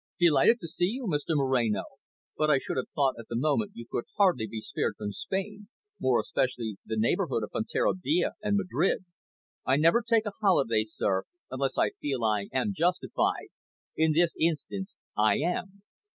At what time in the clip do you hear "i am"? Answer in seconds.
12.23-12.73, 15.15-15.83